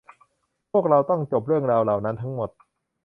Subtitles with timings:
[0.71, 2.49] พวกเราต้องจบเรื่องราวเหล่านั้นทั้งหมด